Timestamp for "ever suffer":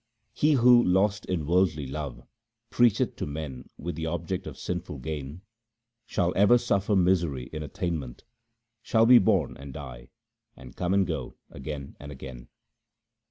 6.35-6.95